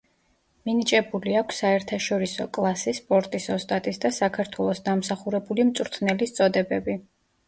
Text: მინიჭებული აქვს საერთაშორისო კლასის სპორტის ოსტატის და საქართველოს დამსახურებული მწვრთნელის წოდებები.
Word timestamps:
მინიჭებული 0.67 1.33
აქვს 1.41 1.57
საერთაშორისო 1.63 2.47
კლასის 2.57 3.01
სპორტის 3.01 3.45
ოსტატის 3.55 4.01
და 4.05 4.11
საქართველოს 4.15 4.81
დამსახურებული 4.87 5.67
მწვრთნელის 5.69 6.35
წოდებები. 6.39 6.97